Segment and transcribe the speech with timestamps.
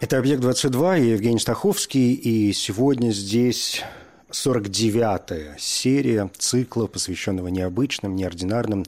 [0.00, 3.82] Это «Объект-22» и Евгений Стаховский, и сегодня здесь
[4.30, 8.84] 49-я серия цикла, посвященного необычным, неординарным,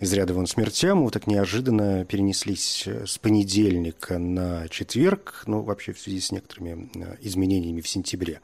[0.00, 0.98] из ряда вон смертям.
[0.98, 7.16] Мы так неожиданно перенеслись с понедельника на четверг, ну, вообще в связи с некоторыми э,
[7.20, 8.40] изменениями в сентябре,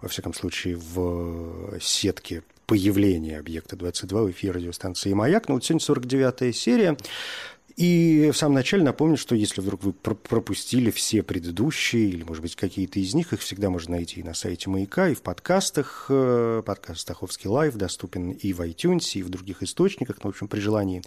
[0.00, 5.48] во всяком случае, в сетке появления объекта 22 в эфире радиостанции «Маяк».
[5.48, 6.96] Но вот сегодня 49-я серия.
[7.78, 12.56] И в самом начале напомню, что если вдруг вы пропустили все предыдущие, или, может быть,
[12.56, 16.06] какие-то из них, их всегда можно найти и на сайте «Маяка», и в подкастах.
[16.08, 20.16] Э, подкаст «Стаховский Live» доступен и в iTunes, и в других источниках.
[20.24, 21.02] Ну, в общем, при желании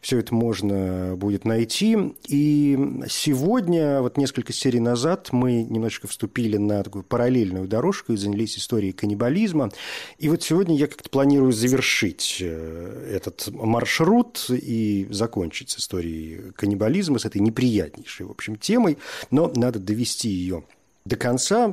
[0.00, 2.14] все это можно будет найти.
[2.26, 8.56] И сегодня, вот несколько серий назад, мы немножечко вступили на такую параллельную дорожку и занялись
[8.56, 9.72] историей каннибализма.
[10.16, 16.13] И вот сегодня я как-то планирую завершить э, этот маршрут и закончить с историей
[16.56, 18.98] каннибализма, с этой неприятнейшей, в общем, темой,
[19.30, 20.64] но надо довести ее
[21.04, 21.72] до конца,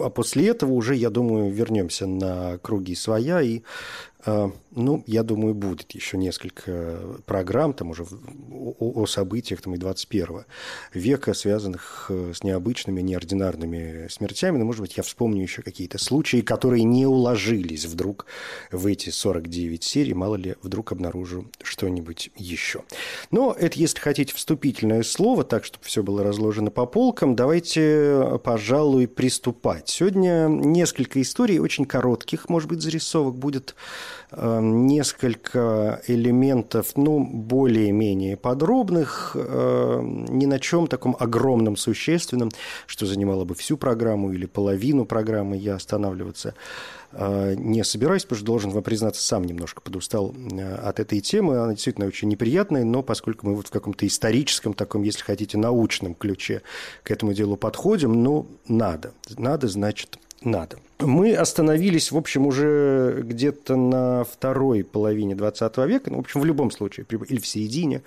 [0.00, 3.62] а после этого уже, я думаю, вернемся на круги своя и
[4.24, 8.04] ну, я думаю, будет еще несколько программ там уже
[8.50, 10.44] о, о событиях там, и 21
[10.92, 14.58] века, связанных э, с необычными, неординарными смертями.
[14.58, 18.26] Но, может быть, я вспомню еще какие-то случаи, которые не уложились вдруг
[18.72, 20.14] в эти 49 серий.
[20.14, 22.82] Мало ли, вдруг обнаружу что-нибудь еще.
[23.30, 27.36] Но это, если хотите, вступительное слово, так, чтобы все было разложено по полкам.
[27.36, 29.88] Давайте, пожалуй, приступать.
[29.88, 33.74] Сегодня несколько историй, очень коротких, может быть, зарисовок будет
[34.32, 42.50] несколько элементов, ну, более-менее подробных, эм, ни на чем таком огромном, существенном,
[42.86, 46.54] что занимало бы всю программу или половину программы, я останавливаться
[47.12, 51.58] э, не собираюсь, потому что должен вам признаться, сам немножко подустал э, от этой темы.
[51.58, 56.14] Она действительно очень неприятная, но поскольку мы вот в каком-то историческом, таком, если хотите, научном
[56.14, 56.62] ключе
[57.02, 59.12] к этому делу подходим, ну, надо.
[59.36, 60.78] Надо, значит, надо.
[60.98, 66.46] Мы остановились, в общем, уже где-то на второй половине 20 века, ну, в общем, в
[66.46, 68.02] любом случае, или в середине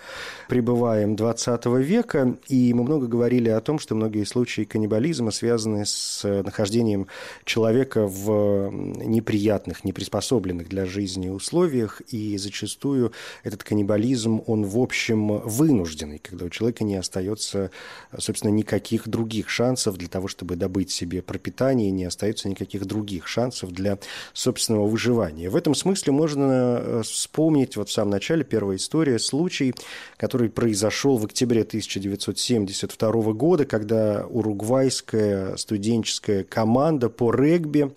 [0.47, 6.23] пребываем 20 века, и мы много говорили о том, что многие случаи каннибализма связаны с
[6.43, 7.05] нахождением
[7.45, 13.13] человека в неприятных, неприспособленных для жизни условиях, и зачастую
[13.43, 17.69] этот каннибализм, он, в общем, вынужденный, когда у человека не остается,
[18.17, 23.27] собственно, никаких других шансов для того, чтобы добыть себе пропитание, не остается никаких никаких других
[23.27, 23.97] шансов для
[24.33, 25.49] собственного выживания.
[25.49, 29.73] В этом смысле можно э, вспомнить вот в самом начале первая история, случай,
[30.17, 37.91] который произошел в октябре 1972 года, когда уругвайская студенческая команда по регби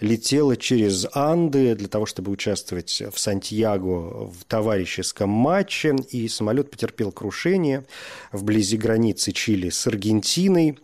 [0.00, 7.10] летела через Анды для того, чтобы участвовать в Сантьяго в товарищеском матче, и самолет потерпел
[7.12, 7.84] крушение
[8.32, 10.78] вблизи границы Чили с Аргентиной.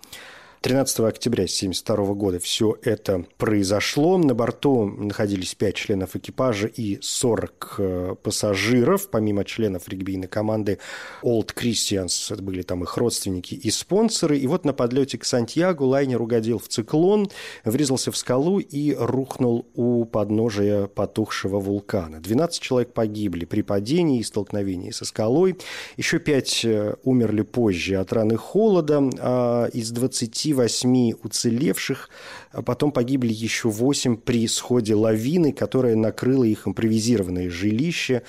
[0.64, 4.16] 13 октября 1972 года все это произошло.
[4.16, 10.78] На борту находились 5 членов экипажа и 40 э, пассажиров, помимо членов регбийной команды
[11.22, 14.38] Old Christians, это были там их родственники и спонсоры.
[14.38, 17.28] И вот на подлете к Сантьяго лайнер угодил в циклон,
[17.66, 22.20] врезался в скалу и рухнул у подножия потухшего вулкана.
[22.22, 25.58] 12 человек погибли при падении и столкновении со скалой.
[25.98, 29.02] Еще 5 э, умерли позже от раны холода.
[29.20, 32.08] А из 20 28 уцелевших,
[32.52, 38.22] а потом погибли еще 8 при сходе лавины, которая накрыла их импровизированное жилище,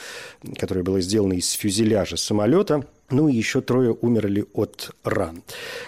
[0.58, 5.44] которое было сделано из фюзеляжа самолета– ну и еще трое умерли от ран.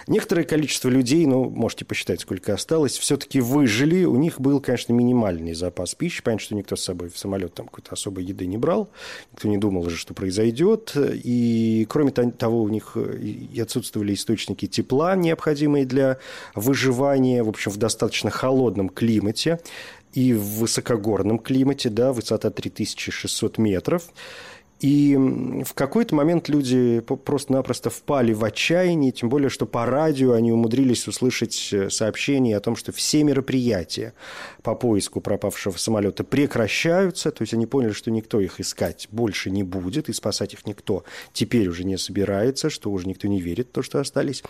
[0.06, 4.04] Некоторое количество людей, ну, можете посчитать, сколько осталось, все-таки выжили.
[4.04, 6.22] У них был, конечно, минимальный запас пищи.
[6.22, 8.88] Понятно, что никто с собой в самолет там какой-то особой еды не брал.
[9.32, 10.92] Никто не думал уже, что произойдет.
[10.96, 16.18] И, кроме того, у них и отсутствовали источники тепла, необходимые для
[16.54, 19.58] выживания, в общем, в достаточно холодном климате
[20.14, 24.04] и в высокогорном климате, да, высота 3600 метров.
[24.80, 25.16] И
[25.64, 31.08] в какой-то момент люди просто-напросто впали в отчаяние, тем более, что по радио они умудрились
[31.08, 34.14] услышать э, сообщение о том, что все мероприятия
[34.62, 39.64] по поиску пропавшего самолета прекращаются, то есть они поняли, что никто их искать больше не
[39.64, 41.02] будет, и спасать их никто
[41.32, 44.44] теперь уже не собирается, что уже никто не верит в то, что остались,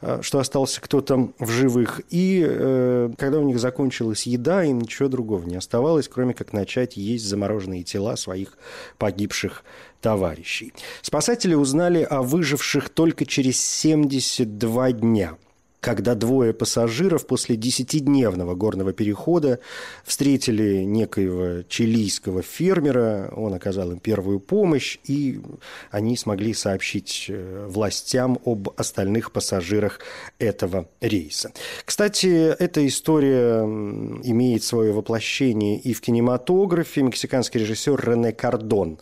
[0.00, 2.00] э, что остался кто-то в живых.
[2.08, 6.96] И э, когда у них закончилась еда, им ничего другого не оставалось, кроме как начать
[6.96, 8.56] есть замороженные тела своих
[8.96, 9.62] погибших
[10.04, 10.74] товарищей.
[11.00, 15.38] Спасатели узнали о выживших только через 72 дня
[15.84, 19.58] когда двое пассажиров после десятидневного горного перехода
[20.02, 25.42] встретили некоего чилийского фермера, он оказал им первую помощь, и
[25.90, 30.00] они смогли сообщить э, властям об остальных пассажирах
[30.38, 31.52] этого рейса.
[31.84, 37.02] Кстати, эта история имеет свое воплощение и в кинематографе.
[37.02, 38.98] Мексиканский режиссер Рене Кардон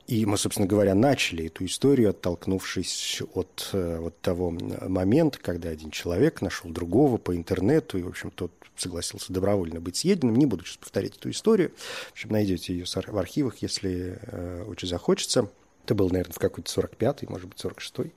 [0.07, 5.91] И мы, собственно говоря, начали эту историю, оттолкнувшись от э, вот того момента, когда один
[5.91, 10.37] человек нашел другого по интернету, и, в общем, тот согласился добровольно быть съеденным.
[10.37, 11.73] Не буду сейчас повторять эту историю.
[12.09, 15.49] В общем, найдете ее в архивах, если э, очень захочется.
[15.85, 18.13] Это был, наверное, в какой-то 45-й, может быть, 46-й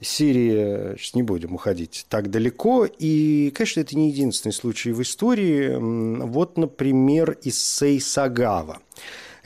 [0.00, 2.86] серии, сейчас не будем уходить так далеко.
[2.86, 5.76] И, конечно, это не единственный случай в истории.
[5.76, 8.80] Вот, например, Иссэй Сагава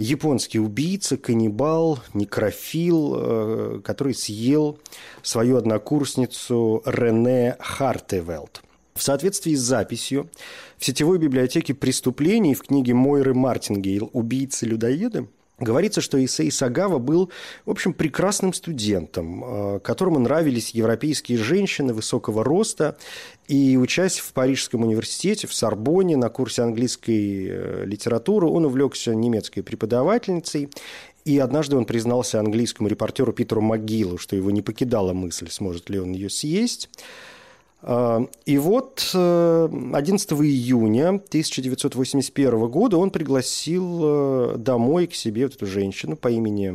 [0.01, 4.79] японский убийца, каннибал, некрофил, э, который съел
[5.23, 8.63] свою однокурсницу Рене Хартевелт.
[8.95, 10.29] В соответствии с записью
[10.79, 15.29] в сетевой библиотеке преступлений в книге Мойры Мартингейл «Убийцы-людоеды»
[15.61, 17.31] Говорится, что Исей Сагава был,
[17.67, 22.97] в общем, прекрасным студентом, э, которому нравились европейские женщины высокого роста.
[23.47, 29.61] И учась в Парижском университете, в Сорбоне, на курсе английской э, литературы, он увлекся немецкой
[29.61, 30.71] преподавательницей.
[31.27, 36.01] И однажды он признался английскому репортеру Питеру Могилу, что его не покидала мысль, сможет ли
[36.01, 36.89] он ее съесть.
[37.83, 45.55] А, и вот 11 э, июня 1981 года он пригласил э, домой к себе вот
[45.55, 46.75] эту женщину по имени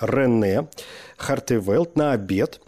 [0.00, 0.68] Рене
[1.16, 2.60] Хартевелт на обед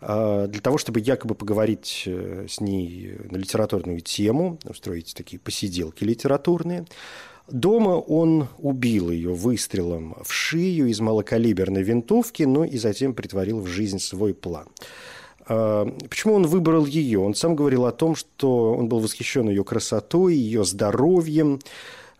[0.00, 6.04] а, для того, чтобы якобы поговорить э, с ней на литературную тему, устроить такие посиделки
[6.04, 6.84] литературные.
[7.48, 13.66] Дома он убил ее выстрелом в шею из малокалиберной винтовки, но и затем претворил в
[13.66, 14.66] жизнь свой план–
[15.50, 17.18] почему он выбрал ее?
[17.18, 21.58] Он сам говорил о том, что он был восхищен ее красотой, ее здоровьем,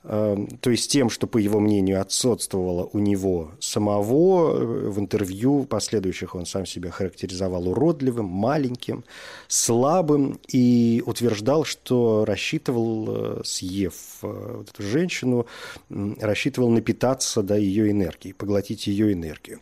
[0.02, 4.56] то есть тем, что, по его мнению, отсутствовало у него самого.
[4.56, 9.04] Э, в интервью последующих он сам себя характеризовал уродливым, маленьким,
[9.48, 15.46] слабым и утверждал, что рассчитывал, э, съев э, вот эту женщину,
[15.90, 19.60] рассчитывал напитаться до ее энергии, поглотить ее энергию.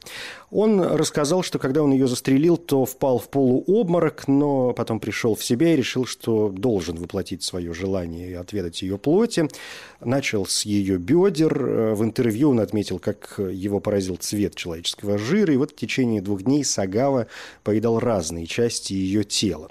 [0.50, 5.44] Он рассказал, что когда он ее застрелил, то впал в полуобморок, но потом пришел в
[5.44, 9.48] себя и решил, что должен воплотить свое желание и отведать ее плоти.
[10.00, 11.62] Начал с ее бедер.
[11.62, 15.52] Э, в интервью он отметил, как его поразил цвет человеческого жира.
[15.52, 17.26] И вот в течение двух дней Сагава
[17.64, 19.70] поедал разные части ее тела.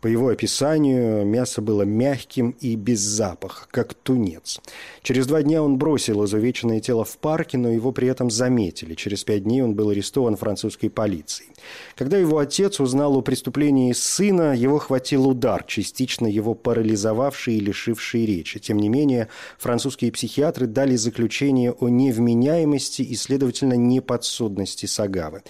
[0.00, 4.60] По его описанию, мясо было мягким и без запаха, как тунец.
[5.02, 8.94] Через два дня он бросил изувеченное тело в парке, но его при этом заметили.
[8.94, 11.50] Через пять дней он был арестован французской полицией.
[11.96, 18.24] Когда его отец узнал о преступлении сына, его хватил удар, частично его парализовавший и лишивший
[18.24, 18.60] речи.
[18.60, 19.26] Тем не менее,
[19.58, 25.42] французские психиатры дали заключение о невменяемости и, следовательно, неподсудности Сагавы.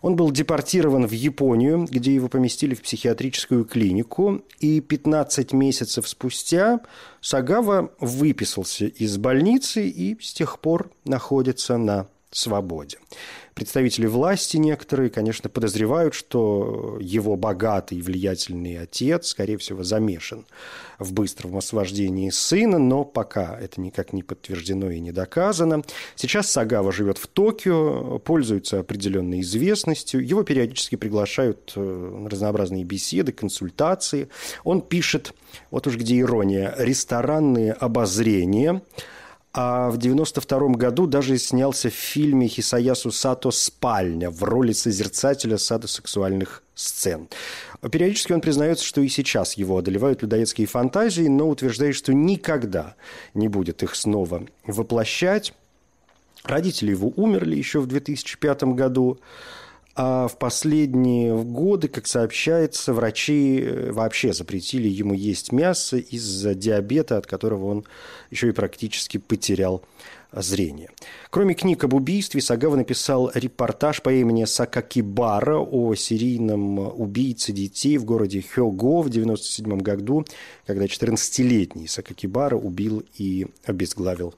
[0.00, 6.08] Он был депортирован в Японию, где его поместили в психиатрическую клинику клинику, и 15 месяцев
[6.08, 6.80] спустя
[7.20, 12.98] Сагава выписался из больницы и с тех пор находится на свободе.
[13.56, 20.44] Представители власти некоторые, конечно, подозревают, что его богатый и влиятельный отец, скорее всего, замешан
[20.98, 25.84] в быстром освобождении сына, но пока это никак не подтверждено и не доказано.
[26.16, 30.22] Сейчас Сагава живет в Токио, пользуется определенной известностью.
[30.22, 34.28] Его периодически приглашают э, на разнообразные беседы, консультации.
[34.64, 35.32] Он пишет,
[35.70, 38.82] вот уж где ирония, ресторанные обозрения–
[39.58, 46.62] а в 92 году даже снялся в фильме Хисаясу Сато «Спальня» в роли созерцателя садосексуальных
[46.74, 47.28] сцен.
[47.90, 52.96] Периодически он признается, что и сейчас его одолевают людоедские фантазии, но утверждает, что никогда
[53.32, 55.54] не будет их снова воплощать.
[56.44, 59.18] Родители его умерли еще в 2005 году.
[59.98, 67.16] А в последние годы, как сообщается, врачи э, вообще запретили ему есть мясо из-за диабета,
[67.16, 67.84] от которого он
[68.30, 69.82] еще и практически потерял
[70.32, 70.90] зрение.
[71.30, 78.04] Кроме книг об убийстве, Сагава написал репортаж по имени Сакакибара о серийном убийце детей в
[78.04, 80.26] городе Хёго в 1997 году,
[80.66, 84.34] когда 14-летний Сакакибара убил и обезглавил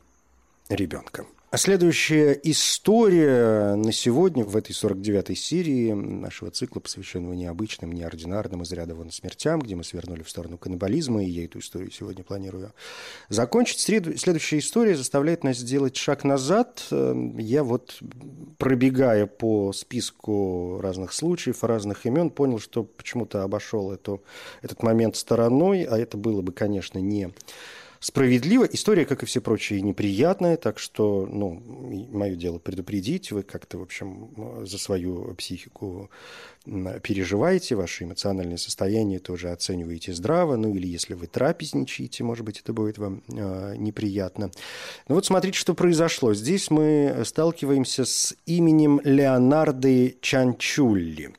[0.68, 1.26] ребенка.
[1.50, 8.72] А следующая история на сегодня в этой 49-й серии нашего цикла, посвященного необычным, неординарным из
[8.72, 12.74] ряда вон смертям, где мы свернули в сторону каннибализма, и я эту историю сегодня планирую
[13.30, 13.80] закончить.
[13.80, 16.86] Следующая история заставляет нас сделать шаг назад.
[16.90, 17.98] Я вот,
[18.58, 24.22] пробегая по списку разных случаев, разных имен, понял, что почему-то обошел эту,
[24.60, 27.32] этот момент стороной, а это было бы, конечно, не
[28.00, 28.64] справедливо.
[28.64, 31.62] История, как и все прочие, неприятная, так что, ну,
[32.10, 33.32] мое дело предупредить.
[33.32, 36.10] Вы как-то, в общем, за свою психику
[36.64, 40.56] переживаете, ваше эмоциональное состояние тоже оцениваете здраво.
[40.56, 44.50] Ну, или если вы трапезничаете, может быть, это будет вам э, неприятно.
[45.08, 46.34] Ну, вот смотрите, что произошло.
[46.34, 51.34] Здесь мы сталкиваемся с именем Леонардо Чанчулли.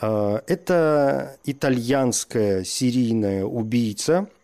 [0.00, 4.28] Это итальянская серийная убийца–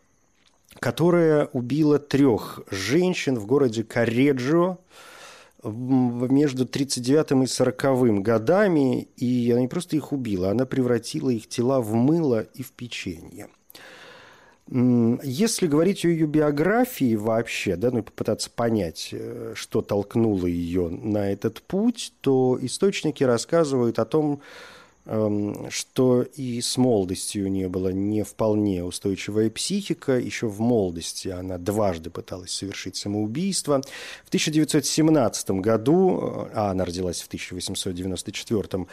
[0.85, 4.77] которая убила трех женщин в городе Кареджо
[5.63, 11.81] между 39 и 40 годами, и она не просто их убила, она превратила их тела
[11.81, 13.49] в мыло и в печенье.
[14.69, 20.91] Если говорить о ее биографии вообще, да, ну и попытаться понять, э, что толкнуло ее
[20.91, 24.43] на этот путь, то источники рассказывают о том,
[25.07, 30.13] что и с молодостью у нее была не вполне устойчивая психика.
[30.19, 33.83] Еще в молодости она дважды пыталась совершить самоубийство.
[34.25, 38.87] В 1917 году, э, а она родилась в 1894,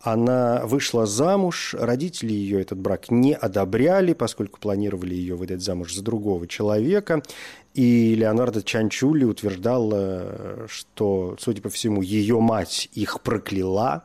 [0.00, 1.74] она вышла замуж.
[1.76, 7.22] Родители ее этот брак не одобряли, поскольку планировали ее выдать замуж за другого человека.
[7.74, 9.90] И Леонардо Чанчули утверждал,
[10.68, 14.04] что, судя по всему, ее мать их прокляла,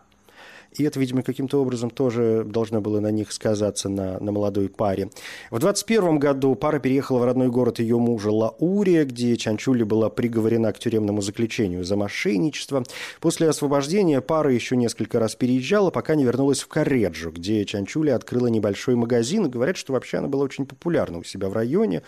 [0.77, 5.09] и это, видимо, каким-то образом тоже должно было на них сказаться, на, на молодой паре.
[5.49, 10.71] В 21 году пара переехала в родной город ее мужа Лаурия, где Чанчули была приговорена
[10.71, 12.83] к тюремному заключению за мошенничество.
[13.19, 18.47] После освобождения пара еще несколько раз переезжала, пока не вернулась в Кареджо, где Чанчули открыла
[18.47, 19.49] небольшой магазин.
[19.49, 22.03] Говорят, что вообще она была очень популярна у себя в районе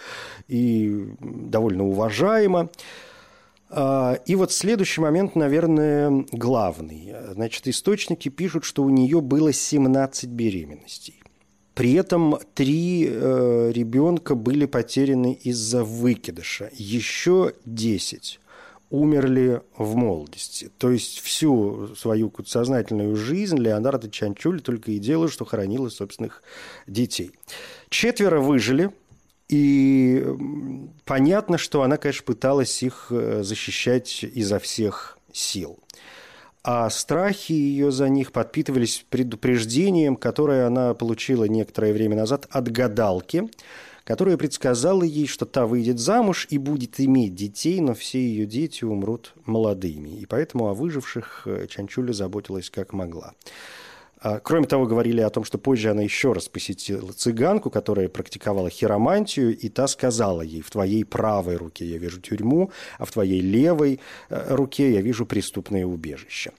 [0.47, 2.69] и довольно уважаема.
[3.75, 7.15] А, и вот следующий момент, наверное, главный.
[7.31, 11.23] Значит, источники пишут, что у нее было 17 беременностей.
[11.73, 16.69] При этом три э, ребенка были потеряны из-за выкидыша.
[16.73, 18.39] Еще 10
[18.91, 20.69] умерли в молодости.
[20.77, 26.43] То есть всю свою сознательную жизнь Леонардо Чанчули только и делал, что хоронил собственных
[26.85, 27.31] детей.
[27.89, 28.91] Четверо выжили–
[29.49, 30.25] и
[31.05, 35.79] понятно, что она, конечно, пыталась их э, защищать изо всех сил.
[36.63, 43.49] А страхи ее за них подпитывались предупреждением, которое она получила некоторое время назад от гадалки,
[44.05, 48.85] которая предсказала ей, что та выйдет замуж и будет иметь детей, но все ее дети
[48.85, 50.09] умрут молодыми.
[50.09, 53.33] И поэтому о выживших э, Чанчуля заботилась как могла.
[54.23, 58.69] А, кроме того, говорили о том, что позже она еще раз посетила цыганку, которая практиковала
[58.69, 63.41] хиромантию, и та сказала ей, в твоей правой руке я вижу тюрьму, а в твоей
[63.41, 63.99] левой
[64.29, 66.51] э, руке я вижу преступное убежище.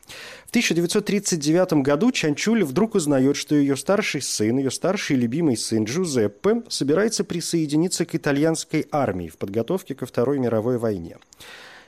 [0.44, 6.62] В 1939 году Чанчули вдруг узнает, что ее старший сын, ее старший любимый сын Джузеппе
[6.68, 11.16] собирается присоединиться к итальянской армии в подготовке ко Второй мировой войне.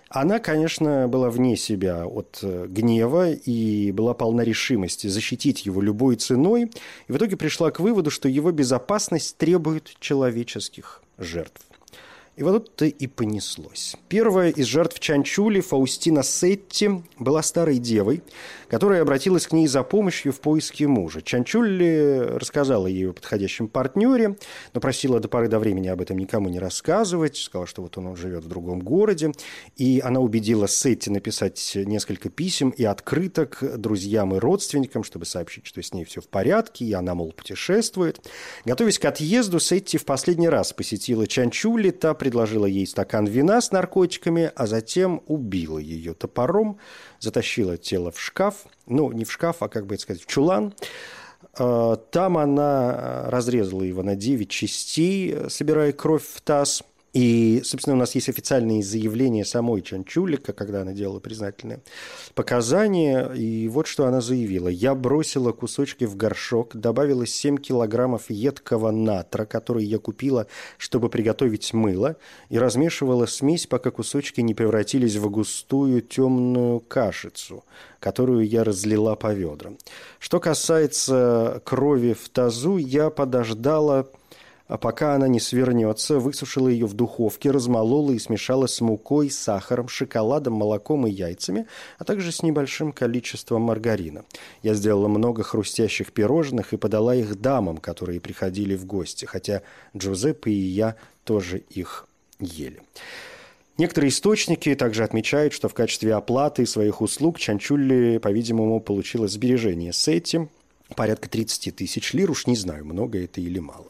[0.08, 6.16] Она, конечно, была вне себя от э, гнева и была полна решимости защитить его любой
[6.16, 6.70] ценой,
[7.08, 11.65] и в итоге пришла к выводу, что его безопасность требует человеческих жертв.
[12.36, 13.96] И вот тут-то и понеслось.
[14.08, 18.22] Первая из жертв Чанчули, Фаустина Сетти, была старой девой,
[18.68, 21.22] которая обратилась к ней за помощью в поиске мужа.
[21.22, 24.36] Чанчули рассказала ей о подходящем партнере,
[24.74, 28.14] но просила до поры до времени об этом никому не рассказывать, сказала, что вот он
[28.16, 29.32] живет в другом городе,
[29.76, 35.82] и она убедила Сетти написать несколько писем и открыток друзьям и родственникам, чтобы сообщить, что
[35.82, 38.20] с ней все в порядке, и она, мол, путешествует.
[38.66, 43.70] Готовясь к отъезду, Сетти в последний раз посетила Чанчули, та предложила ей стакан вина с
[43.70, 46.78] наркотиками, а затем убила ее топором,
[47.20, 50.74] затащила тело в шкаф, ну, не в шкаф, а, как бы это сказать, в чулан.
[51.56, 56.82] А, там она разрезала его на 9 частей, собирая кровь в таз–
[57.16, 61.80] и, собственно, у нас есть официальные заявления самой Чанчулика, когда она делала признательные
[62.34, 63.32] показания.
[63.32, 64.68] И вот что она заявила.
[64.68, 70.46] «Я бросила кусочки в горшок, добавила 7 килограммов едкого натра, который я купила,
[70.76, 72.16] чтобы приготовить мыло,
[72.50, 77.64] и размешивала смесь, пока кусочки не превратились в густую темную кашицу,
[77.98, 79.78] которую я разлила по ведрам.
[80.18, 84.06] Что касается крови в тазу, я подождала
[84.68, 89.88] а пока она не свернется, высушила ее в духовке, размолола и смешала с мукой, сахаром,
[89.88, 91.66] шоколадом, молоком и яйцами,
[91.98, 94.24] а также с небольшим количеством маргарина.
[94.62, 99.62] Я сделала много хрустящих пирожных и подала их дамам, которые приходили в гости, хотя
[99.96, 102.06] Джузеппе и я тоже их
[102.40, 102.80] ели.
[103.78, 110.08] Некоторые источники также отмечают, что в качестве оплаты своих услуг Чанчулли, по-видимому, получила сбережение с
[110.08, 110.48] этим
[110.94, 113.86] порядка 30 тысяч лир, уж не знаю, много это или мало.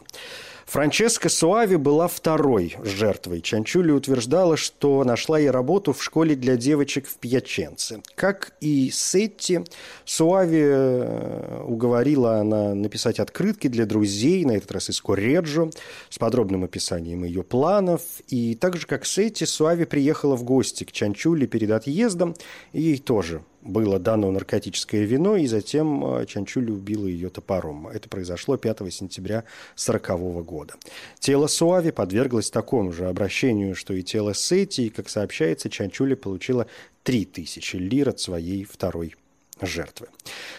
[0.67, 3.41] Франческа Суави была второй жертвой.
[3.41, 8.03] Чанчули утверждала, что нашла ей работу в школе для девочек в Пьяченце.
[8.17, 9.61] Как и Сетти,
[10.05, 15.71] Суави э, уговорила она написать открытки для друзей, на этот раз из Кореджо,
[16.11, 18.03] с подробным описанием ее планов.
[18.27, 22.35] И так же, как Сетти, Суави приехала в гости к Чанчули перед отъездом,
[22.73, 27.89] и ей тоже было дано наркотическое вино, и затем э, Чанчули убила ее топором.
[27.89, 29.45] Это произошло 5 сентября
[29.75, 30.75] 1940 года.
[31.19, 36.67] Тело Суави подверглось такому же обращению, что и тело Сети, и, как сообщается, Чанчули получила
[37.03, 39.15] 3000 лир от своей второй
[39.61, 40.09] жертвы.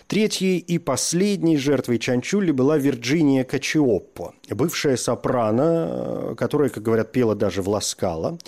[0.08, 7.62] Третьей и последней жертвой Чанчули была Вирджиния Качиоппо, бывшая сопрано, которая, как говорят, пела даже
[7.62, 8.40] в Ласкало.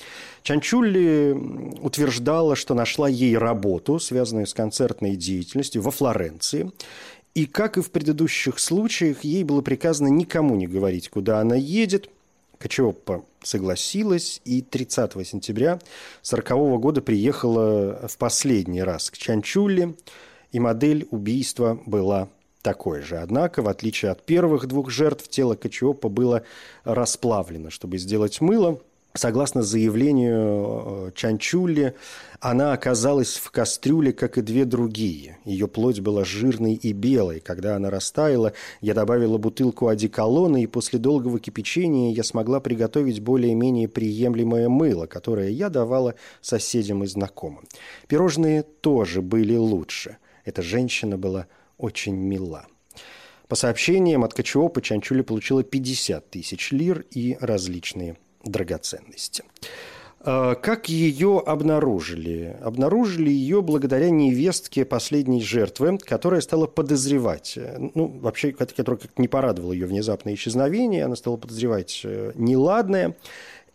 [0.41, 1.37] Чанчули
[1.81, 6.71] утверждала, что нашла ей работу, связанную с концертной деятельностью во Флоренции,
[7.35, 12.09] и, как и в предыдущих случаях, ей было приказано никому не говорить, куда она едет.
[12.57, 15.73] Качиоппо согласилась и 30 сентября
[16.23, 19.95] 1940 года приехала в последний раз к Чанчулли,
[20.51, 22.29] и модель убийства была
[22.61, 23.17] такой же.
[23.17, 26.43] Однако, в отличие от первых двух жертв, тело Качиопа было
[26.83, 28.79] расплавлено, чтобы сделать мыло.
[29.15, 31.95] Согласно заявлению э, Чанчули,
[32.39, 35.39] она оказалась в кастрюле, как и две другие.
[35.45, 37.39] Ее плоть была жирной и белой.
[37.39, 43.87] Когда она растаяла, я добавила бутылку одеколона, и после долгого кипячения я смогла приготовить более-менее
[43.87, 47.67] приемлемое мыло, которое я давала соседям и знакомым.
[48.07, 51.47] Пирожные тоже были лучше– эта женщина была
[51.77, 52.65] очень мила.
[53.47, 59.43] По сообщениям от Качиопа Чанчули получила 50 тысяч лир и различные драгоценности.
[60.21, 62.57] А, как ее обнаружили?
[62.61, 67.57] Обнаружили ее благодаря невестке последней жертвы, которая стала подозревать,
[67.95, 73.15] ну, вообще, которая как не порадовала ее внезапное исчезновение, она стала подозревать э, неладное,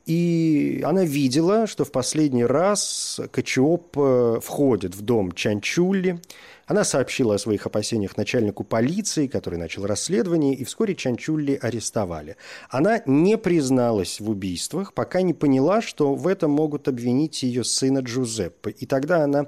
[0.06, 6.20] и она видела, что в последний раз Качиоп э, входит в дом Чанчули,
[6.66, 12.36] она сообщила о своих опасениях начальнику полиции, который начал расследование, и вскоре Чанчулли арестовали.
[12.70, 17.98] Она не призналась в убийствах, пока не поняла, что в этом могут обвинить ее сына
[17.98, 18.70] Джузеппе.
[18.70, 19.46] И тогда она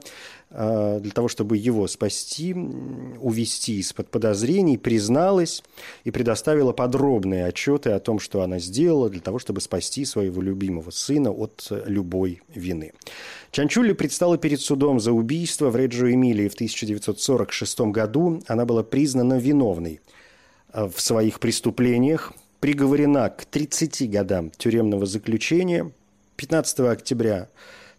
[0.49, 5.63] Э, для того, чтобы его спасти, увести из-под подозрений, призналась
[6.05, 10.91] и предоставила подробные отчеты о том, что она сделала для того, чтобы спасти своего любимого
[10.91, 12.93] сына от любой вины.
[13.57, 18.43] Чанчули предстала перед судом за убийство в Реджо Эмилии в 1946 году.
[18.49, 20.03] Она была признана виновной
[20.75, 25.91] э, в своих преступлениях, приговорена к 30 годам тюремного заключения
[26.37, 27.49] 15 октября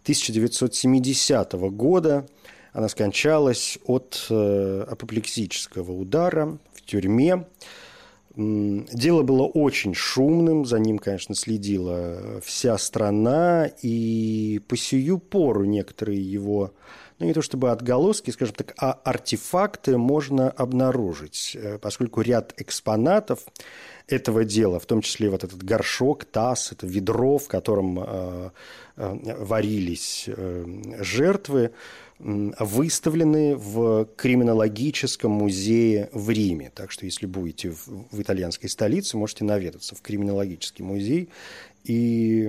[0.04, 2.28] 1970 года
[2.72, 7.46] она скончалась от э, апоплексического удара в тюрьме.
[8.38, 16.22] Дело было очень шумным, за ним, конечно, следила вся страна, и по сию пору некоторые
[16.22, 16.72] его,
[17.18, 23.40] ну не то чтобы отголоски, скажем так, а артефакты можно обнаружить, э, поскольку ряд экспонатов
[24.08, 28.50] этого дела, в том числе вот этот горшок, таз, это ведро, в котором э,
[28.96, 30.64] э, варились э,
[31.00, 31.70] жертвы,
[32.18, 36.72] выставлены в криминологическом музее в Риме.
[36.74, 41.28] Так что, если будете в, итальянской столице, можете наведаться в криминологический музей
[41.88, 42.48] и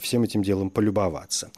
[0.00, 1.50] всем этим делом полюбоваться.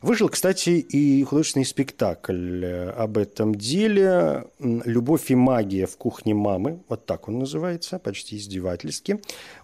[0.00, 6.80] Вышел, кстати, и художественный спектакль об этом деле «Любовь и магия в кухне мамы».
[6.88, 9.20] Вот так он называется, почти издевательски.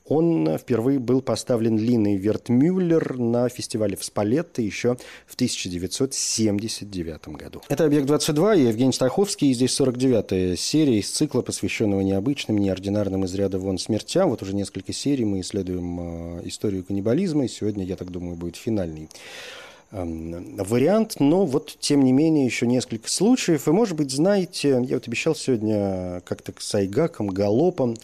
[0.09, 7.61] Он впервые был поставлен Линой Вертмюллер на фестивале в Спалетто еще в 1979 году.
[7.69, 9.51] Это «Объект-22» и Евгений Стаховский.
[9.51, 14.31] И здесь 49-я серия из цикла, посвященного необычным, неординарным из ряда вон смертям.
[14.31, 17.45] Вот уже несколько серий мы исследуем э, историю каннибализма.
[17.45, 19.11] И сегодня, я так думаю, будет финальный
[19.91, 23.69] эм, вариант, но вот, тем не менее, еще несколько случаев.
[23.69, 27.97] И, может быть, знаете, я вот обещал сегодня как-то с Айгаком, галопом,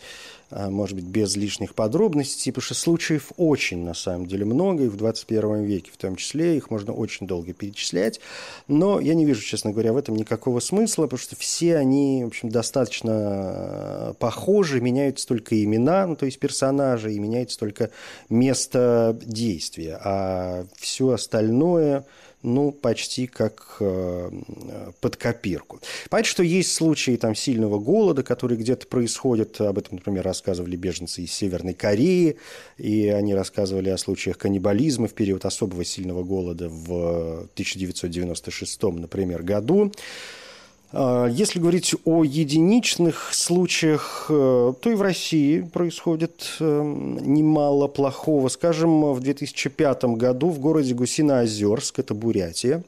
[0.44, 4.89] а, может быть, без лишних подробностей, потому что случаев очень, на самом деле, много, и
[4.89, 8.21] в 21 веке в том числе, их можно очень долго перечислять,
[8.69, 12.29] но я не вижу, честно говоря, в этом никакого смысла, потому что все они, в
[12.29, 17.91] общем, достаточно а, похожи, меняются только имена, ну, то есть персонажи, и меняется только
[18.29, 22.07] место действия, а все остальное–
[22.45, 24.31] ну, почти как э,
[25.01, 25.81] под копирку.
[26.11, 29.61] Понятно, что есть случаи там сильного голода, который где-то происходит.
[29.61, 32.37] Об этом, например, рассказывали беженцы из Северной Кореи,
[32.77, 39.91] и они рассказывали о случаях каннибализма в период особого сильного голода в 1996, например, году.
[40.97, 46.83] А, если говорить о единичных случаях, э, то и в России происходит э,
[47.21, 48.49] немало плохого.
[48.49, 52.85] Скажем, в 2005 году в городе Гусиноозерск, это Бурятия,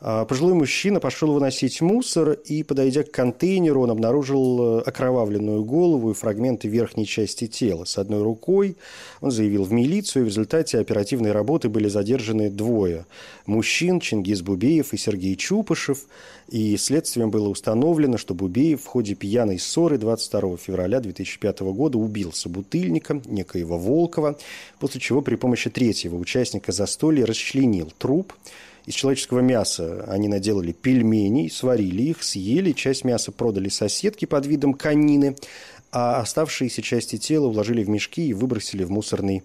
[0.00, 6.14] пожилой мужчина пошел выносить мусор, и, подойдя к контейнеру, он обнаружил э, окровавленную голову и
[6.14, 7.84] фрагменты верхней части тела.
[7.84, 8.78] С одной рукой
[9.20, 13.04] он заявил в милицию, и в результате оперативной работы были задержаны двое
[13.44, 16.06] мужчин, Чингис Бубеев и Сергей Чупышев,
[16.48, 22.32] и следствием было установлено, что Бубеев в ходе пьяной ссоры 22 февраля 2005 года убил
[22.32, 24.38] собутыльника, некоего Волкова,
[24.78, 28.32] после чего при помощи третьего участника застолья расчленил труп–
[28.86, 34.74] из человеческого мяса они наделали пельменей, сварили их, съели, часть мяса продали соседке под видом
[34.74, 35.36] конины,
[35.92, 39.42] а оставшиеся части тела уложили в мешки и выбросили в мусорный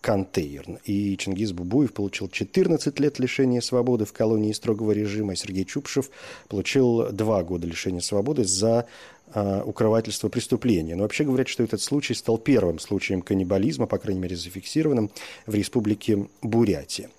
[0.00, 0.80] контейнер.
[0.84, 6.10] И Чингис Бубуев получил 14 лет лишения свободы в колонии строгого режима, а Сергей Чупшев
[6.48, 8.86] получил 2 года лишения свободы за
[9.34, 10.94] э, укрывательство преступления.
[10.94, 15.10] Но вообще говорят, что этот случай стал первым случаем каннибализма, по крайней мере зафиксированным,
[15.46, 17.10] в республике Бурятия.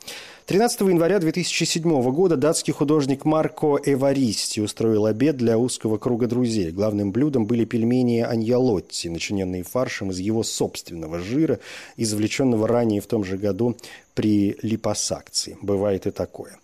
[0.49, 6.71] 13 января 2007 года датский художник Марко Эваристи устроил обед для узкого круга друзей.
[6.71, 11.59] Главным блюдом были пельмени аньялотти, начиненные фаршем из его собственного жира,
[11.97, 13.77] извлеченного ранее в том же году
[14.13, 15.57] при липосакции.
[15.61, 16.57] Бывает и такое.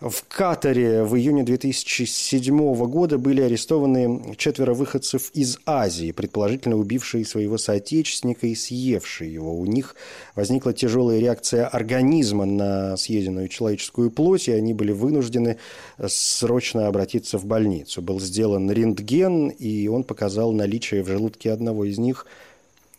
[0.00, 7.58] В Катаре в июне 2007 года были арестованы четверо выходцев из Азии, предположительно убившие своего
[7.58, 9.54] соотечественника и съевшие его.
[9.58, 9.94] У них
[10.34, 15.58] возникла тяжелая реакция организма на съеденную человеческую плоть, и они были вынуждены
[16.06, 18.00] срочно обратиться в больницу.
[18.00, 22.24] Был сделан рентген, и он показал наличие в желудке одного из них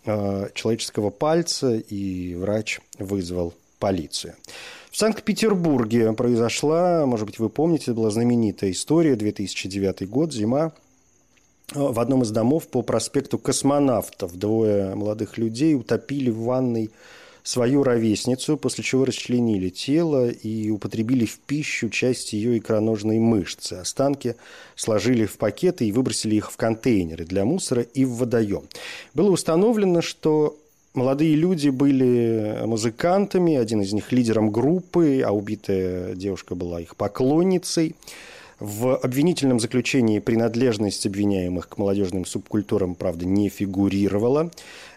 [0.06, 4.36] э, человеческого пальца, и врач вызвал полицию.
[4.92, 10.72] В Санкт-Петербурге произошла, может быть, вы помните, это была знаменитая история, 2009 год, зима.
[11.74, 16.92] В одном из домов по проспекту Космонавтов двое молодых людей утопили в ванной
[17.44, 23.74] свою ровесницу, после чего расчленили тело и употребили в пищу часть ее икроножной мышцы.
[23.74, 24.36] Останки
[24.76, 28.64] сложили в пакеты и выбросили их в контейнеры для мусора и в водоем.
[29.14, 30.58] Было установлено, что
[30.94, 37.96] Молодые люди были музыкантами, один из них лидером группы, а убитая девушка была их поклонницей.
[38.62, 44.52] В обвинительном заключении принадлежность обвиняемых к молодежным субкультурам, правда, не фигурировала.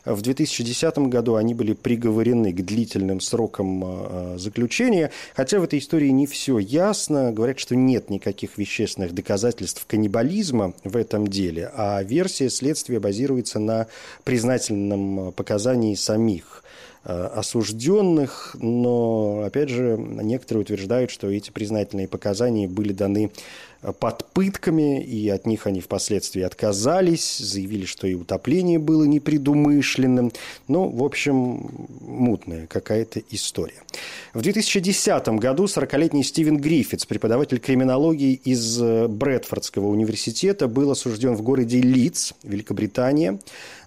[0.04, 6.10] В 2010 году они были приговорены к длительным срокам а, заключения, хотя в этой истории
[6.10, 7.32] не все ясно.
[7.32, 13.86] Говорят, что нет никаких вещественных доказательств каннибализма в этом деле, а версия следствия базируется на
[14.24, 16.64] признательном показании самих
[17.04, 23.30] осужденных, но, опять же, некоторые утверждают, что эти признательные показания были даны
[23.73, 30.32] э, под пытками, и от них они впоследствии отказались, заявили, что и утопление было непредумышленным.
[30.68, 31.70] Ну, в общем,
[32.00, 33.82] мутная какая-то история.
[34.32, 41.42] В 2010 году 40-летний Стивен Гриффитс, преподаватель криминологии из э, Брэдфордского университета, был осужден в
[41.42, 43.38] городе Лидс, Великобритания,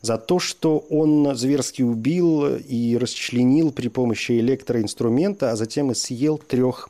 [0.02, 6.38] за то, что он зверски убил и расчленил при помощи электроинструмента, а затем и съел
[6.38, 6.90] трех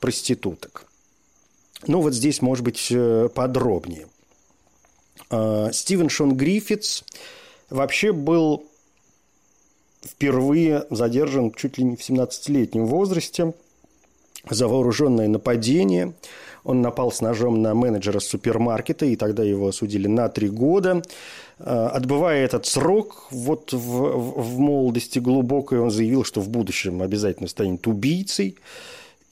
[0.00, 0.85] проституток.
[1.86, 4.06] Ну, вот здесь, может быть, э, подробнее.
[5.30, 7.02] А, Стивен Шон Гриффитс
[7.70, 8.66] вообще был
[10.04, 13.54] впервые задержан чуть ли не в 17-летнем возрасте
[14.48, 16.14] за вооруженное нападение.
[16.62, 21.02] Он напал с ножом на менеджера супермаркета, и тогда его осудили на три года.
[21.58, 27.48] Э, отбывая этот срок, вот в, в молодости глубокой он заявил, что в будущем обязательно
[27.48, 28.56] станет убийцей.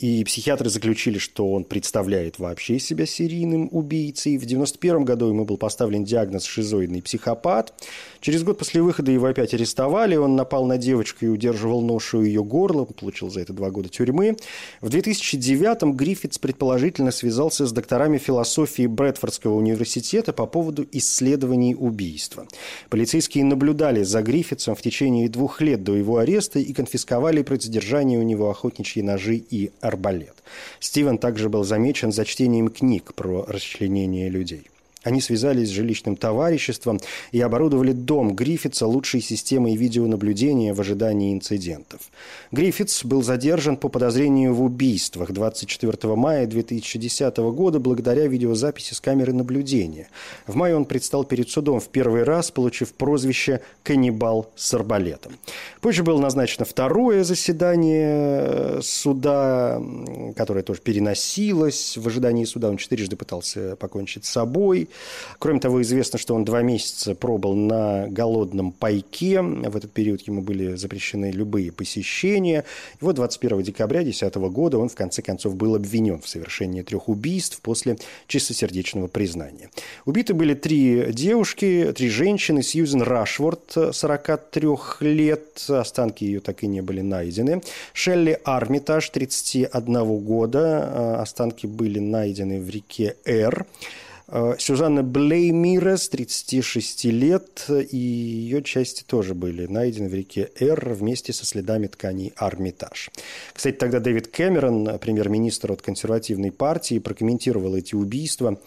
[0.00, 4.33] И психиатры заключили, что он представляет вообще себя серийным убийцей.
[4.38, 7.72] В 1991 году ему был поставлен диагноз шизоидный психопат.
[8.20, 10.16] Через год после выхода его опять арестовали.
[10.16, 12.85] Он напал на девочку и удерживал нож у ее горла.
[12.85, 14.37] Получил за это два года тюрьмы.
[14.80, 22.48] В 2009-м Гриффитс предположительно связался с докторами философии Брэдфордского университета по поводу исследований убийства.
[22.90, 28.16] Полицейские наблюдали за Гриффитсом в течение двух лет до его ареста и конфисковали при задержании
[28.16, 30.42] у него охотничьи ножи и арбалет.
[30.81, 34.68] Стивен также был замечен за чтением книг про расчленение людей.
[35.04, 36.98] Они связались с жилищным товариществом
[37.30, 42.00] и оборудовали дом Гриффитса лучшей системой видеонаблюдения в ожидании инцидентов.
[42.50, 49.34] Гриффитс был задержан по подозрению в убийствах 24 мая 2010 года благодаря видеозаписи с камеры
[49.34, 50.08] наблюдения.
[50.46, 55.34] В мае он предстал перед судом в первый раз, получив прозвище «каннибал с арбалетом».
[55.82, 59.82] Позже было назначено второе заседание суда,
[60.34, 61.98] которое тоже переносилось.
[61.98, 64.88] В ожидании суда он четырежды пытался покончить с собой.
[65.38, 69.42] Кроме того, известно, что он два месяца пробыл на голодном пайке.
[69.42, 72.64] В этот период ему были запрещены любые посещения.
[73.00, 77.09] И вот 21 декабря 2010 года он, в конце концов, был обвинен в совершении трех
[77.09, 79.70] убийств после чистосердечного признания.
[80.04, 82.62] Убиты были три девушки, три женщины.
[82.62, 84.68] Сьюзен Рашворд, 43
[85.00, 87.62] лет, останки ее так и не были найдены.
[87.92, 93.66] Шелли Армитаж, 31 года, останки были найдены в реке Эр.
[94.28, 101.32] Э, Сюзанна Блеймирес, 36 лет, и ее части тоже были найдены в реке Эр вместе
[101.32, 103.10] со следами тканей Армитаж.
[103.52, 108.58] Кстати, тогда Дэвид Кэмерон, премьер-министр от консервативной партии, прокомментировал эти убийства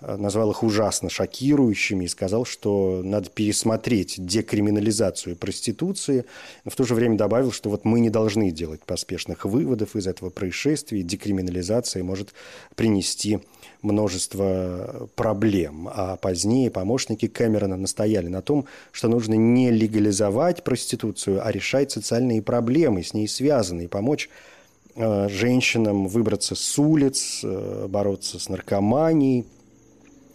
[0.00, 6.24] назвал их ужасно шокирующими и сказал, что надо пересмотреть декриминализацию проституции,
[6.64, 10.06] но в то же время добавил, что вот мы не должны делать поспешных выводов из
[10.06, 12.32] этого происшествия, декриминализация может
[12.76, 13.40] принести
[13.82, 15.88] множество проблем.
[15.92, 22.42] А позднее помощники Кэмерона настояли на том, что нужно не легализовать проституцию, а решать социальные
[22.42, 24.28] проблемы, с ней связанные, помочь
[24.94, 29.44] э, женщинам выбраться с улиц, э, бороться с наркоманией.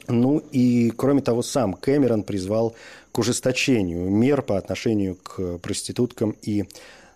[0.07, 2.75] Ну и, кроме того, сам Кэмерон призвал
[3.11, 6.65] к ужесточению мер по отношению к проституткам и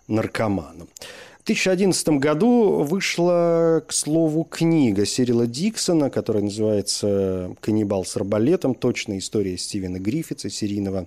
[0.06, 0.88] наркоманам.
[1.48, 8.74] 2011 году вышла, к слову, книга Сирила Диксона, которая называется «Каннибал с арбалетом.
[8.74, 11.06] Точная история Стивена Гриффитса, серийного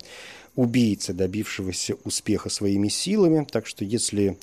[0.55, 3.45] убийцы, добившегося успеха своими силами».
[3.51, 4.35] Так что, если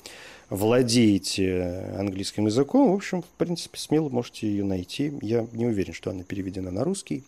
[0.49, 5.13] владеете английским языком, в общем, в принципе, смело можете ее найти.
[5.21, 7.23] Я не уверен, что она переведена на русский.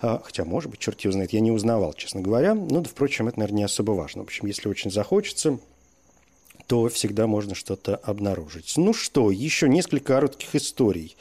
[0.00, 2.54] А, хотя, может быть, черт его знает, я не узнавал, честно говоря.
[2.54, 4.22] Ну, да, впрочем, это, наверное, не особо важно.
[4.22, 5.58] В общем, если очень захочется,
[6.66, 8.74] то всегда можно что-то обнаружить.
[8.76, 11.16] Ну что, еще несколько коротких историй.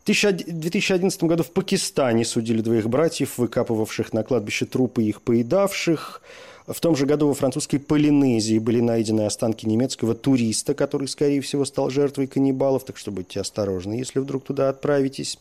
[0.00, 6.22] В 2011 году в Пакистане судили двоих братьев, выкапывавших на кладбище трупы их поедавших.
[6.70, 11.64] В том же году во французской Полинезии были найдены останки немецкого туриста, который, скорее всего,
[11.64, 15.36] стал жертвой каннибалов, так что будьте осторожны, если вдруг туда отправитесь.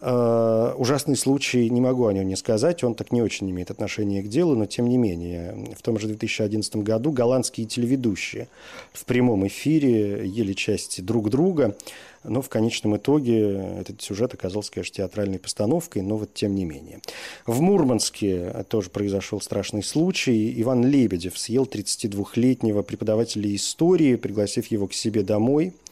[0.00, 4.22] Э, ужасный случай, не могу о нем не сказать, он так не очень имеет отношения
[4.22, 5.74] к делу, но тем не менее.
[5.76, 8.48] В том же 2011 году голландские телеведущие
[8.92, 11.76] в прямом эфире ели части друг друга,
[12.24, 17.00] но в конечном итоге этот сюжет оказался, конечно, театральной постановкой, но вот тем не менее.
[17.46, 20.54] В Мурманске тоже произошел страшный случай.
[20.60, 25.74] Иван Лебедев съел 32-летнего преподавателя истории, пригласив его к себе домой–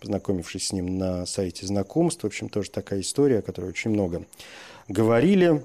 [0.00, 2.22] познакомившись с ним на сайте знакомств.
[2.22, 4.24] В общем, тоже такая история, о которой очень много
[4.88, 5.62] говорили.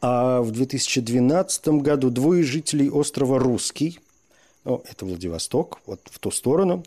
[0.00, 4.00] А в 2012 году двое жителей острова Русский,
[4.64, 6.84] ну, это Владивосток, вот в ту сторону,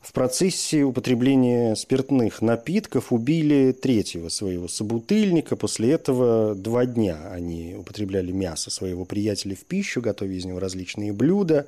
[0.00, 5.56] в процессе употребления спиртных напитков убили третьего своего собутыльника.
[5.56, 11.12] После этого два дня они употребляли мясо своего приятеля в пищу, готовя из него различные
[11.12, 11.66] блюда.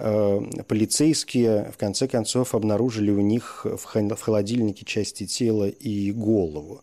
[0.00, 6.82] Э, полицейские в конце концов обнаружили у них в холодильнике части тела и голову.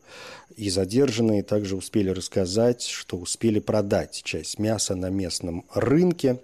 [0.58, 6.39] И задержанные также успели рассказать, что успели продать часть мяса на местном рынке.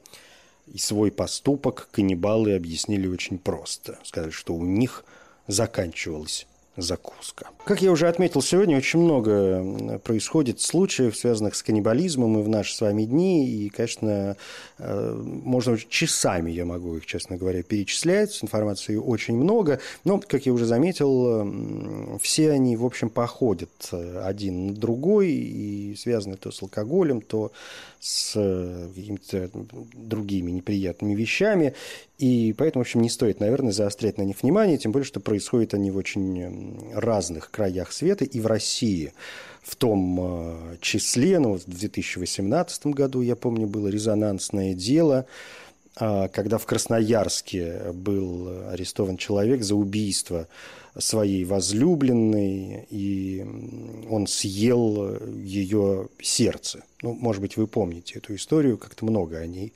[0.73, 3.99] И свой поступок каннибалы объяснили очень просто.
[4.03, 5.03] Сказали, что у них
[5.47, 7.47] заканчивалось закуска.
[7.65, 12.75] Как я уже отметил сегодня, очень много происходит случаев, связанных с каннибализмом и в наши
[12.75, 13.47] с вами дни.
[13.47, 14.37] И, конечно,
[14.79, 18.39] э, можно часами, я могу их, честно говоря, перечислять.
[18.41, 19.79] Информации очень много.
[20.05, 25.95] Но, как я уже заметил, все они, в общем, походят э, один на другой и
[25.95, 27.51] связаны то с алкоголем, то
[27.99, 29.49] с э, какими-то
[29.93, 31.75] другими неприятными вещами.
[32.21, 35.73] И поэтому, в общем, не стоит, наверное, заострять на них внимание, тем более, что происходят
[35.73, 39.11] они в очень разных краях света и в России.
[39.63, 45.25] В том э, числе, ну, в 2018 году, я помню, было резонансное дело,
[45.95, 50.47] а, когда в Красноярске был арестован человек за убийство
[50.97, 53.45] своей возлюбленной, и
[54.09, 56.83] он съел ее сердце.
[57.01, 59.73] Ну, может быть, вы помните эту историю, как-то много о ней,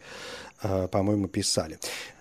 [0.62, 1.78] по-моему, писали.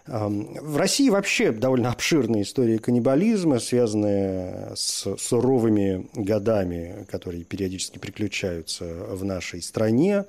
[0.06, 9.24] В России вообще довольно обширная история каннибализма, связанная с суровыми годами, которые периодически приключаются в
[9.24, 10.24] нашей стране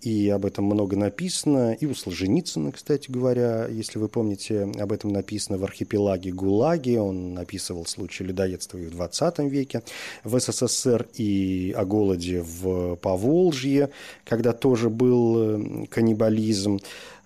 [0.00, 5.12] и об этом много написано, и у Солженицына, кстати говоря, если вы помните, об этом
[5.12, 9.82] написано в архипелаге ГУЛАГи, он описывал случай людоедства и в 20 веке
[10.22, 13.90] в СССР, и о голоде в Поволжье,
[14.24, 16.78] когда тоже был э, каннибализм.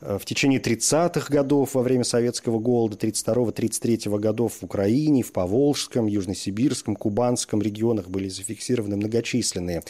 [0.03, 6.07] Э, в течение 30-х годов, во время советского голода 32-33 годов в Украине, в Поволжском,
[6.07, 9.83] Южносибирском, Кубанском регионах были зафиксированы многочисленные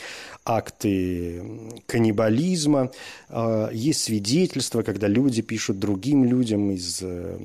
[0.44, 1.42] акты
[1.86, 2.90] каннибализма.
[3.28, 7.38] Э, есть свидетельства, когда люди пишут другим людям из э,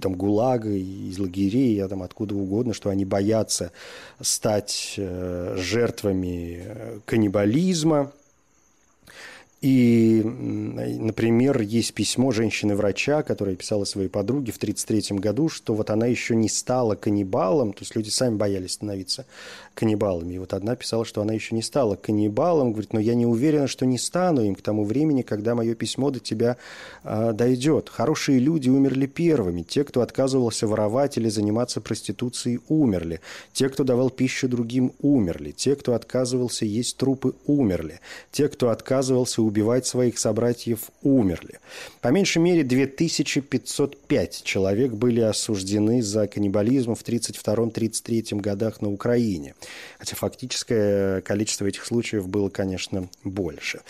[0.00, 3.72] там, ГУЛАГа, из лагерей, я там откуда угодно, что они боятся
[4.20, 8.12] стать жертвами каннибализма.
[9.60, 16.06] И, например, есть письмо женщины-врача, которая писала своей подруге в 1933 году, что вот она
[16.06, 19.26] еще не стала каннибалом, то есть люди сами боялись становиться
[19.78, 20.34] каннибалами.
[20.34, 23.68] И вот одна писала, что она еще не стала каннибалом, говорит, но я не уверена,
[23.68, 26.56] что не стану им к тому времени, когда мое письмо до тебя
[27.04, 27.88] э, дойдет.
[27.88, 29.62] Хорошие люди умерли первыми.
[29.62, 33.20] Те, кто отказывался воровать или заниматься проституцией, умерли.
[33.52, 35.52] Те, кто давал пищу другим, умерли.
[35.52, 38.00] Те, кто отказывался есть трупы, умерли.
[38.32, 41.60] Те, кто отказывался убивать своих собратьев, умерли.
[42.00, 49.54] По меньшей мере 2505 человек были осуждены за каннибализм в 1932-1933 годах на Украине.
[49.98, 53.80] Хотя фактическое количество этих случаев было, конечно, больше.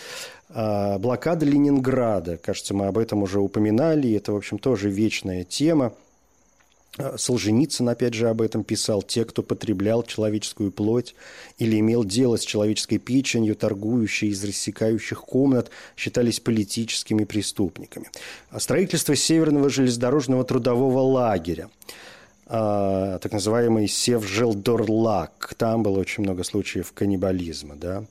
[0.49, 5.93] А, блокада Ленинграда, кажется, мы об этом уже упоминали, это, в общем, тоже вечная тема.
[6.97, 9.03] А, Солженицын, опять же, об этом писал.
[9.03, 11.15] Те, кто потреблял человеческую плоть
[11.59, 18.11] или имел дело с человеческой печенью, торгующие из рассекающих комнат, считались политическими преступниками.
[18.51, 21.69] А строительство Северного железнодорожного трудового лагеря–
[22.49, 25.55] а, так называемый Севжелдорлак.
[25.59, 27.77] Там было очень много случаев каннибализма.
[27.77, 28.05] Да?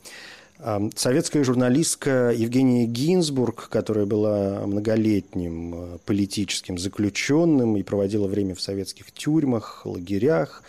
[0.60, 8.62] А, советская журналистка Евгения Гинзбург, которая была многолетним а, политическим заключенным и проводила время в
[8.62, 10.64] советских тюрьмах, лагерях,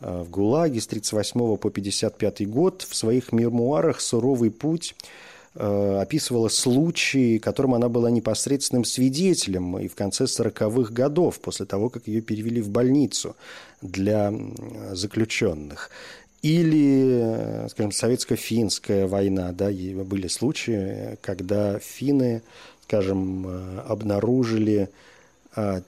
[0.00, 4.94] в ГУЛАГе с 1938 по 1955 год, в своих мемуарах «Суровый путь»
[5.56, 12.08] описывала случаи, которым она была непосредственным свидетелем и в конце 40-х годов, после того, как
[12.08, 13.36] ее перевели в больницу
[13.80, 14.32] для
[14.92, 15.90] заключенных.
[16.44, 22.42] Или, скажем, советско-финская война, да, были случаи, когда финны,
[22.82, 24.90] скажем, э, обнаружили
[25.56, 25.80] э,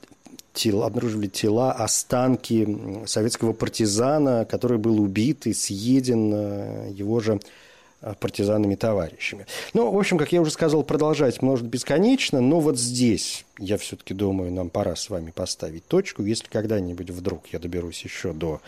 [0.55, 7.66] тела, обнаружили тела, останки советского партизана, который был убит и съеден его же Э,
[8.01, 9.47] партизанами-товарищами.
[9.75, 14.15] Ну, в общем, как я уже сказал, продолжать может бесконечно, но вот здесь я все-таки
[14.15, 16.23] думаю, нам пора с вами поставить точку.
[16.23, 18.61] Если когда-нибудь вдруг я доберусь еще до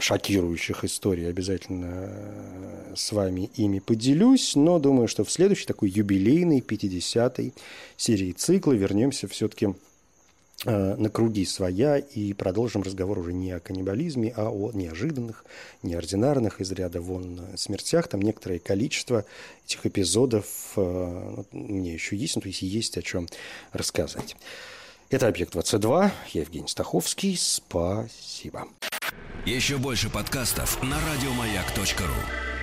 [0.00, 6.60] шокирующих историй, обязательно э, с вами ими поделюсь, но думаю, что в следующей такой юбилейной
[6.60, 7.54] 50-й
[7.96, 9.87] серии цикла вернемся все-таки Э,
[10.64, 15.44] на круги своя и продолжим разговор уже не о каннибализме, а о неожиданных,
[15.82, 18.08] неординарных из ряда вон смертях.
[18.08, 19.24] Там некоторое количество
[19.64, 23.28] этих эпизодов э, мне еще есть, ну, то есть есть о чем
[23.72, 24.36] рассказать.
[25.10, 26.10] Это «Объект-22».
[26.32, 27.36] Я Евгений Стаховский.
[27.38, 28.68] Спасибо.
[29.46, 32.57] Еще больше подкастов на радиомаяк.ру